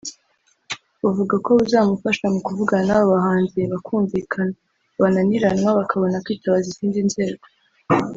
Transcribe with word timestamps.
buvuga 1.01 1.35
ko 1.45 1.49
buzamufasha 1.59 2.25
mu 2.33 2.39
kuvugana 2.47 2.83
n’abo 2.87 3.07
bahanzi 3.15 3.59
bakumvikana 3.71 4.53
bananiranwa 5.01 5.69
bakabona 5.79 6.21
kwitabaza 6.25 6.67
izindi 6.73 6.99
nzego 7.09 7.43